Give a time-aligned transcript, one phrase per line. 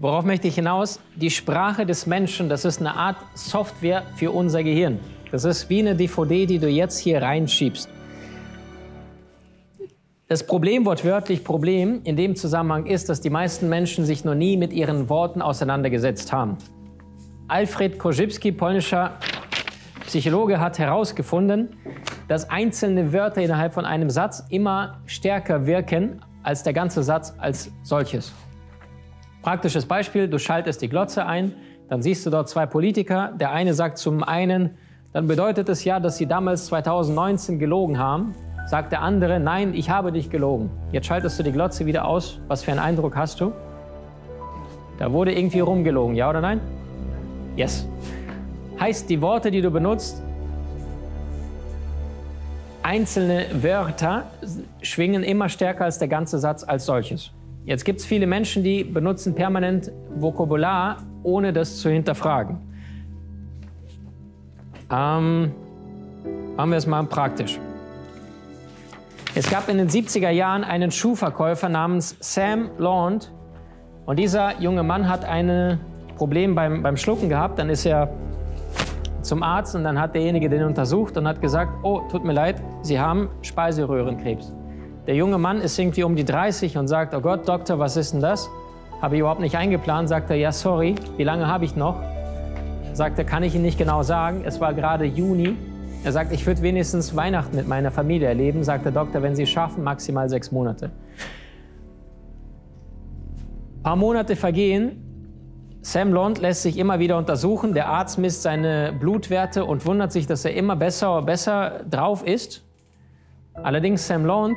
[0.00, 1.00] Worauf möchte ich hinaus?
[1.16, 5.00] Die Sprache des Menschen, das ist eine Art Software für unser Gehirn.
[5.32, 7.88] Das ist wie eine DVD, die du jetzt hier reinschiebst.
[10.28, 14.56] Das Problem, wortwörtlich Problem, in dem Zusammenhang ist, dass die meisten Menschen sich noch nie
[14.56, 16.58] mit ihren Worten auseinandergesetzt haben.
[17.48, 19.14] Alfred Korzybski, polnischer
[20.06, 21.70] Psychologe, hat herausgefunden,
[22.28, 27.72] dass einzelne Wörter innerhalb von einem Satz immer stärker wirken als der ganze Satz als
[27.82, 28.32] solches.
[29.48, 31.54] Praktisches Beispiel, du schaltest die Glotze ein,
[31.88, 33.32] dann siehst du dort zwei Politiker.
[33.40, 34.76] Der eine sagt zum einen,
[35.14, 38.34] dann bedeutet es ja, dass Sie damals 2019 gelogen haben.
[38.66, 40.68] Sagt der andere, nein, ich habe nicht gelogen.
[40.92, 42.42] Jetzt schaltest du die Glotze wieder aus.
[42.48, 43.54] Was für einen Eindruck hast du?
[44.98, 46.60] Da wurde irgendwie rumgelogen, ja oder nein?
[47.56, 47.88] Yes.
[48.78, 50.22] Heißt, die Worte, die du benutzt,
[52.82, 54.24] einzelne Wörter
[54.82, 57.32] schwingen immer stärker als der ganze Satz als solches.
[57.68, 62.56] Jetzt gibt es viele Menschen, die benutzen permanent Vokabular, ohne das zu hinterfragen.
[64.90, 65.52] Ähm,
[66.56, 67.60] machen wir es mal praktisch.
[69.34, 73.30] Es gab in den 70er Jahren einen Schuhverkäufer namens Sam Laund
[74.06, 75.78] und dieser junge Mann hat ein
[76.16, 77.58] Problem beim, beim Schlucken gehabt.
[77.58, 78.08] Dann ist er
[79.20, 82.62] zum Arzt und dann hat derjenige den untersucht und hat gesagt, oh, tut mir leid,
[82.80, 84.54] Sie haben Speiseröhrenkrebs.
[85.08, 88.12] Der junge Mann ist irgendwie um die 30 und sagt, oh Gott, Doktor, was ist
[88.12, 88.50] denn das?
[89.00, 90.06] Habe ich überhaupt nicht eingeplant.
[90.06, 91.96] Sagt er, ja, sorry, wie lange habe ich noch?
[92.92, 94.42] sagte, kann ich Ihnen nicht genau sagen.
[94.44, 95.56] Es war gerade Juni.
[96.04, 98.62] Er sagt, ich würde wenigstens Weihnachten mit meiner Familie erleben.
[98.64, 100.90] Sagt der Doktor, wenn Sie schaffen, maximal sechs Monate.
[103.76, 105.78] Ein paar Monate vergehen.
[105.80, 107.72] Sam Lond lässt sich immer wieder untersuchen.
[107.72, 112.26] Der Arzt misst seine Blutwerte und wundert sich, dass er immer besser und besser drauf
[112.26, 112.62] ist.
[113.54, 114.56] Allerdings Sam Lond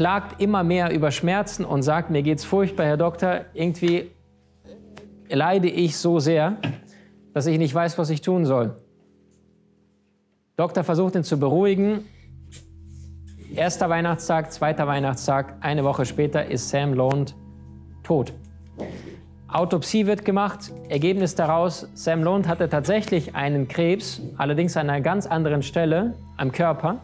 [0.00, 4.10] klagt immer mehr über Schmerzen und sagt, mir geht's furchtbar, Herr Doktor, irgendwie
[5.28, 6.56] leide ich so sehr
[7.32, 8.76] dass ich nicht weiß, was ich tun soll.
[10.56, 12.04] Doktor versucht ihn zu beruhigen.
[13.54, 17.34] Erster Weihnachtstag, zweiter Weihnachtstag, eine Woche später ist Sam Lond
[18.02, 18.32] tot.
[19.48, 20.72] Autopsie wird gemacht.
[20.88, 26.52] Ergebnis daraus, Sam Lond hatte tatsächlich einen Krebs, allerdings an einer ganz anderen Stelle am
[26.52, 27.00] Körper.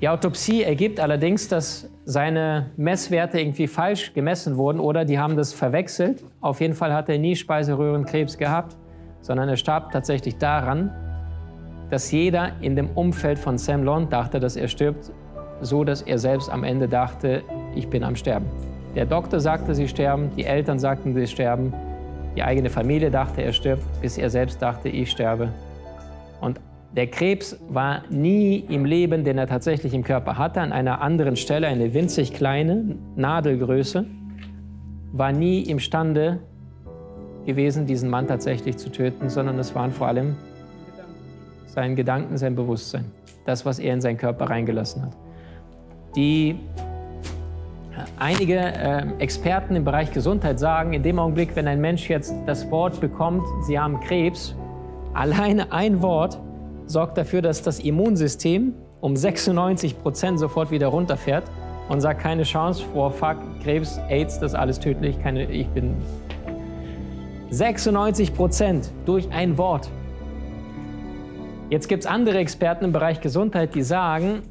[0.00, 5.52] Die Autopsie ergibt allerdings, dass seine Messwerte irgendwie falsch gemessen wurden oder die haben das
[5.52, 6.24] verwechselt.
[6.40, 8.76] Auf jeden Fall hat er nie Speiseröhrenkrebs gehabt
[9.20, 10.90] sondern er starb tatsächlich daran,
[11.90, 15.10] dass jeder in dem Umfeld von Sam Lond dachte, dass er stirbt,
[15.60, 17.42] so dass er selbst am Ende dachte,
[17.74, 18.46] ich bin am Sterben.
[18.94, 21.72] Der Doktor sagte, sie sterben, die Eltern sagten, sie sterben,
[22.36, 25.52] die eigene Familie dachte, er stirbt, bis er selbst dachte, ich sterbe.
[26.40, 26.60] Und
[26.92, 31.36] der Krebs war nie im Leben, den er tatsächlich im Körper hatte, an einer anderen
[31.36, 34.06] Stelle, eine winzig kleine Nadelgröße,
[35.12, 36.40] war nie imstande,
[37.46, 40.36] gewesen, diesen Mann tatsächlich zu töten, sondern es waren vor allem
[41.66, 43.06] sein Gedanken, sein Bewusstsein,
[43.46, 45.16] das, was er in seinen Körper reingelassen hat.
[46.14, 46.58] Die
[48.18, 52.70] Einige äh, Experten im Bereich Gesundheit sagen, in dem Augenblick, wenn ein Mensch jetzt das
[52.70, 54.54] Wort bekommt, sie haben Krebs,
[55.14, 56.38] alleine ein Wort
[56.88, 61.44] sorgt dafür, dass das Immunsystem um 96 Prozent sofort wieder runterfährt
[61.88, 65.94] und sagt, keine Chance vor Fuck, Krebs, AIDS, das ist alles tödlich, keine, ich bin
[67.50, 69.88] 96 Prozent durch ein Wort.
[71.70, 74.42] Jetzt gibt es andere Experten im Bereich Gesundheit, die sagen,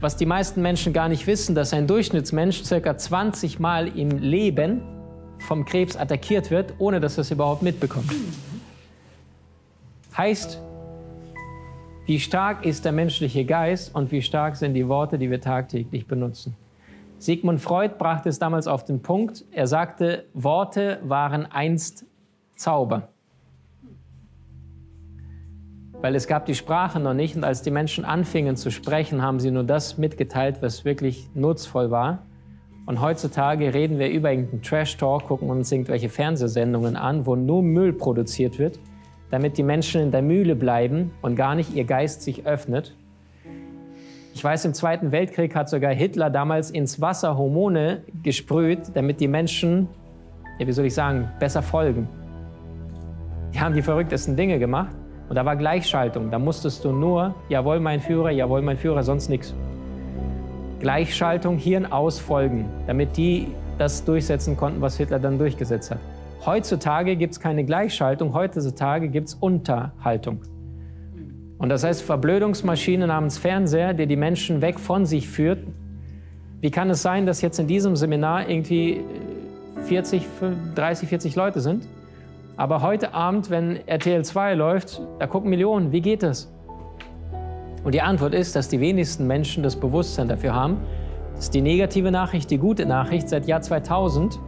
[0.00, 4.82] was die meisten Menschen gar nicht wissen, dass ein Durchschnittsmensch circa 20 Mal im Leben
[5.38, 8.12] vom Krebs attackiert wird, ohne dass er es überhaupt mitbekommt.
[10.16, 10.60] Heißt,
[12.08, 16.06] wie stark ist der menschliche Geist und wie stark sind die Worte, die wir tagtäglich
[16.06, 16.56] benutzen.
[17.18, 19.44] Sigmund Freud brachte es damals auf den Punkt.
[19.52, 22.06] Er sagte, Worte waren einst
[22.56, 23.08] Zauber.
[26.00, 29.38] Weil es gab die Sprache noch nicht und als die Menschen anfingen zu sprechen, haben
[29.38, 32.22] sie nur das mitgeteilt, was wirklich nutzvoll war.
[32.86, 37.92] Und heutzutage reden wir über irgendeinen Trash-Talk, gucken uns irgendwelche Fernsehsendungen an, wo nur Müll
[37.92, 38.78] produziert wird,
[39.30, 42.94] damit die Menschen in der Mühle bleiben und gar nicht ihr Geist sich öffnet.
[44.34, 49.28] Ich weiß, im Zweiten Weltkrieg hat sogar Hitler damals ins Wasser Hormone gesprüht, damit die
[49.28, 49.88] Menschen,
[50.58, 52.08] ja, wie soll ich sagen, besser folgen.
[53.52, 54.94] Die haben die verrücktesten Dinge gemacht.
[55.28, 56.30] Und da war Gleichschaltung.
[56.30, 59.54] Da musstest du nur, jawohl, mein Führer, jawohl, mein Führer, sonst nichts.
[60.80, 63.48] Gleichschaltung, Hirn ausfolgen, damit die
[63.78, 65.98] das durchsetzen konnten, was Hitler dann durchgesetzt hat.
[66.46, 70.42] Heutzutage gibt es keine Gleichschaltung, heutzutage gibt es Unterhaltung.
[71.58, 75.58] Und das heißt, Verblödungsmaschine namens Fernseher, der die Menschen weg von sich führt.
[76.60, 79.00] Wie kann es sein, dass jetzt in diesem Seminar irgendwie
[79.84, 80.26] 40,
[80.74, 81.86] 30, 40 Leute sind?
[82.56, 85.92] Aber heute Abend, wenn RTL 2 läuft, da gucken Millionen.
[85.92, 86.52] Wie geht das?
[87.84, 90.78] Und die Antwort ist, dass die wenigsten Menschen das Bewusstsein dafür haben.
[91.34, 93.28] Das ist die negative Nachricht, die gute Nachricht.
[93.28, 94.40] Seit Jahr 2000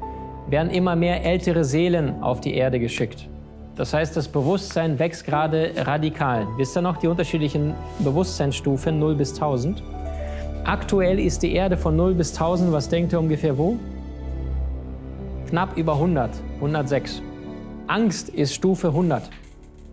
[0.50, 3.28] werden immer mehr ältere Seelen auf die Erde geschickt.
[3.76, 6.46] Das heißt, das Bewusstsein wächst gerade radikal.
[6.58, 9.82] Wisst ihr noch die unterschiedlichen Bewusstseinsstufen 0 bis 1000?
[10.64, 13.78] Aktuell ist die Erde von 0 bis 1000, was denkt ihr ungefähr wo?
[15.48, 17.22] Knapp über 100, 106.
[17.86, 19.30] Angst ist Stufe 100.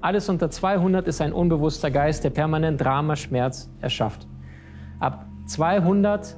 [0.01, 4.27] Alles unter 200 ist ein unbewusster Geist, der permanent Drama, Schmerz erschafft.
[4.99, 6.35] Ab 200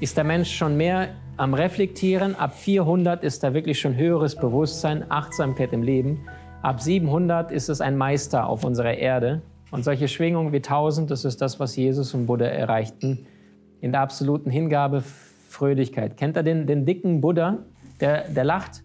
[0.00, 2.34] ist der Mensch schon mehr am Reflektieren.
[2.34, 6.28] Ab 400 ist da wirklich schon höheres Bewusstsein, Achtsamkeit im Leben.
[6.62, 9.40] Ab 700 ist es ein Meister auf unserer Erde.
[9.70, 13.26] Und solche Schwingungen wie 1000, das ist das, was Jesus und Buddha erreichten.
[13.80, 15.02] In der absoluten Hingabe,
[15.48, 16.16] Fröhlichkeit.
[16.16, 17.58] Kennt ihr den, den dicken Buddha,
[18.00, 18.82] der, der lacht?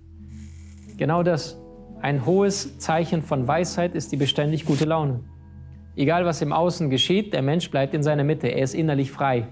[0.97, 1.59] Genau das.
[2.01, 5.21] Ein hohes Zeichen von Weisheit ist die beständig gute Laune.
[5.95, 8.47] Egal was im Außen geschieht, der Mensch bleibt in seiner Mitte.
[8.47, 9.47] Er ist innerlich frei.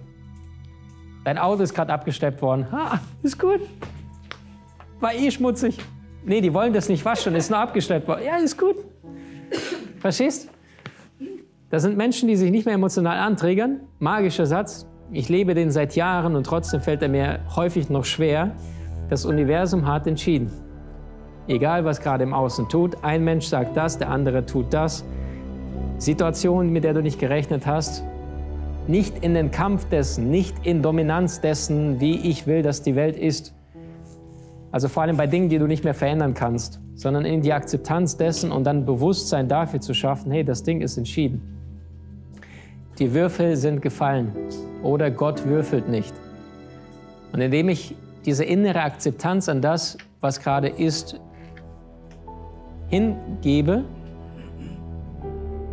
[1.24, 2.72] Dein Auto ist gerade abgeschleppt worden.
[2.72, 3.62] Ha, ist gut.
[5.00, 5.78] War eh schmutzig.
[6.26, 8.22] Nee, die wollen das nicht waschen, ist nur abgeschleppt worden.
[8.26, 8.76] Ja, ist gut.
[10.00, 10.50] Verstehst?
[11.70, 13.82] Das sind Menschen, die sich nicht mehr emotional anträgern.
[14.00, 14.88] Magischer Satz.
[15.12, 18.52] Ich lebe den seit Jahren und trotzdem fällt er mir häufig noch schwer.
[19.10, 20.52] Das Universum hat entschieden.
[21.48, 25.04] Egal, was gerade im Außen tut, ein Mensch sagt das, der andere tut das.
[25.98, 28.04] Situation, mit der du nicht gerechnet hast,
[28.92, 33.16] nicht in den Kampf dessen, nicht in Dominanz dessen, wie ich will, dass die Welt
[33.16, 33.56] ist.
[34.72, 38.18] Also vor allem bei Dingen, die du nicht mehr verändern kannst, sondern in die Akzeptanz
[38.18, 41.42] dessen und dann Bewusstsein dafür zu schaffen, hey, das Ding ist entschieden.
[43.00, 44.34] Die Würfel sind gefallen
[44.84, 46.14] oder Gott würfelt nicht.
[47.32, 47.96] Und indem ich
[48.26, 51.20] diese innere Akzeptanz an das, was gerade ist,
[52.90, 53.86] hingebe,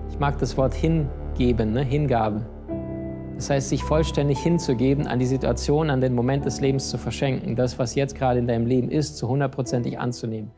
[0.08, 1.82] ich mag das Wort hingeben, ne?
[1.82, 2.46] Hingabe,
[3.38, 7.54] das heißt, sich vollständig hinzugeben, an die Situation, an den Moment des Lebens zu verschenken,
[7.54, 10.50] das, was jetzt gerade in deinem Leben ist, zu hundertprozentig anzunehmen.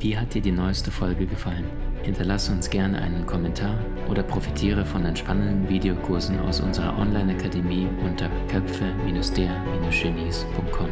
[0.00, 1.66] Wie hat dir die neueste Folge gefallen?
[2.02, 3.78] Hinterlasse uns gerne einen Kommentar
[4.10, 10.88] oder profitiere von entspannenden Videokursen aus unserer Online-Akademie unter köpfe-der-genies.com.